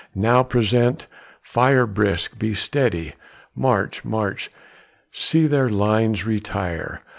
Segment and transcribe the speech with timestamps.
[0.15, 1.05] Now present,
[1.43, 3.13] fire brisk, be steady,
[3.55, 4.49] March, march,
[5.11, 7.03] see their lines retire!